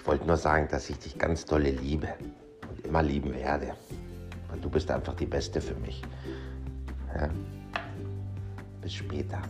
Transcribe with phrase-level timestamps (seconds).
[0.00, 2.08] Ich wollte nur sagen, dass ich dich ganz dolle liebe
[2.70, 3.74] und immer lieben werde.
[4.50, 6.02] Und du bist einfach die Beste für mich.
[7.14, 7.28] Ja?
[8.80, 9.42] Bis später.